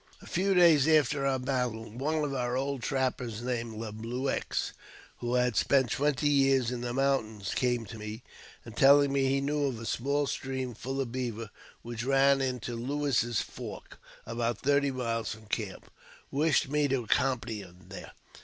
[0.19, 4.71] A few days after our battle, one of our old trappers, named Lie Blueux,
[5.17, 8.23] who had spent twenty years in the mountains, came to me,
[8.65, 11.51] and telling me he knew of a small stream full of beaver
[11.83, 15.91] which ran into Lewis's Fork, about thirty miles from camp,
[16.31, 18.13] wished me to accompany him there.